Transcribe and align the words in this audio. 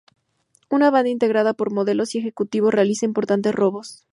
Una 0.71 0.89
banda 0.89 1.11
integrada 1.11 1.53
por 1.53 1.71
modelos 1.71 2.15
y 2.15 2.17
ejecutivos 2.17 2.73
realiza 2.73 3.05
importantes 3.05 3.53
robos. 3.53 4.03